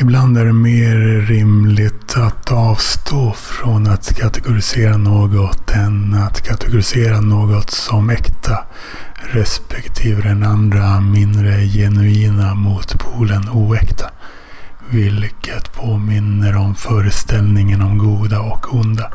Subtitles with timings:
[0.00, 0.96] Ibland är det mer
[1.26, 8.58] rimligt att avstå från att kategorisera något än att kategorisera något som äkta
[9.32, 14.10] respektive den andra mindre genuina motpolen oäkta.
[14.90, 19.10] Vilket påminner om föreställningen om goda och onda.